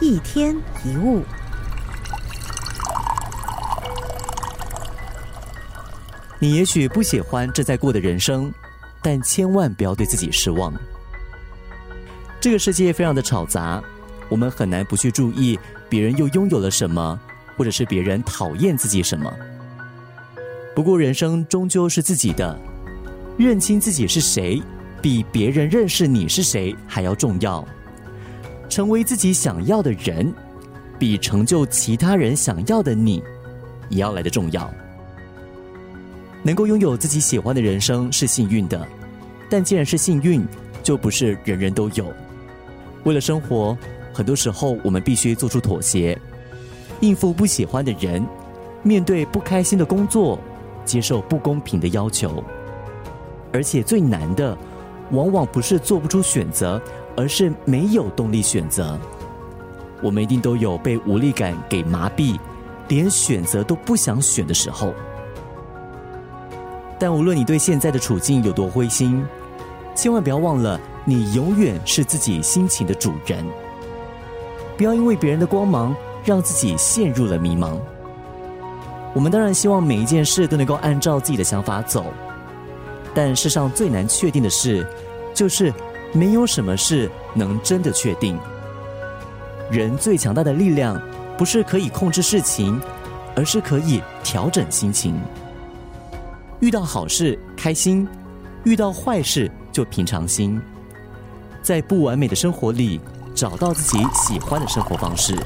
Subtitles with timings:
[0.00, 1.22] 一天一物，
[6.38, 8.50] 你也许不喜欢正在过的人生，
[9.02, 10.72] 但千万不要对自己失望。
[12.40, 13.82] 这个世界非常的吵杂，
[14.30, 15.58] 我们很难不去注意
[15.90, 17.20] 别人又拥有了什么，
[17.58, 19.30] 或者是别人讨厌自己什么。
[20.74, 22.58] 不过人生终究是自己的，
[23.36, 24.62] 认清自己是谁，
[25.02, 27.62] 比别人认识你是谁还要重要。
[28.70, 30.32] 成为自己想要的人，
[30.96, 33.20] 比成就其他人想要的你，
[33.88, 34.72] 也要来的重要。
[36.42, 38.86] 能够拥有自己喜欢的人生是幸运的，
[39.50, 40.46] 但既然是幸运，
[40.84, 42.06] 就不是人人都有。
[43.02, 43.76] 为了生活，
[44.12, 46.16] 很多时候我们必须做出妥协，
[47.00, 48.24] 应付不喜欢的人，
[48.84, 50.38] 面对不开心的工作，
[50.84, 52.42] 接受不公平的要求。
[53.52, 54.56] 而且最难的，
[55.10, 56.80] 往往不是做不出选择。
[57.16, 58.98] 而是没有动力选择。
[60.00, 62.38] 我们一定都有被无力感给麻痹，
[62.88, 64.94] 连选择都不想选的时候。
[66.98, 69.22] 但无论你对现在的处境有多灰心，
[69.94, 73.44] 千万不要忘了，你永远是自己心情的主人。
[74.78, 77.76] 不要因为别人的光芒，让自己陷入了迷茫。
[79.12, 82.06] 我们当然希望每一件事都能够按照自己的想法走，
[83.14, 84.86] 但世上最难确定的事，
[85.34, 85.72] 就是。
[86.12, 88.36] 没有什么事能真的确定。
[89.70, 91.00] 人最强大的力量，
[91.38, 92.80] 不是可以控制事情，
[93.36, 95.14] 而是可以调整心情。
[96.58, 98.08] 遇到好事开心，
[98.64, 100.60] 遇到坏事就平常心。
[101.62, 103.00] 在不完美的生活里，
[103.32, 105.36] 找到自己喜欢的生活方式。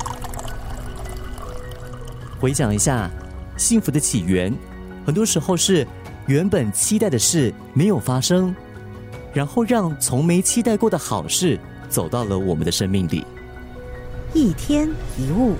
[2.40, 3.10] 回想一下，
[3.58, 4.50] 幸福的起源，
[5.04, 5.86] 很多时候是
[6.26, 8.54] 原本期待的事没有发生。
[9.34, 11.58] 然后让从没期待过的好事
[11.88, 13.26] 走到了我们的生命里。
[14.32, 15.56] 一天一物。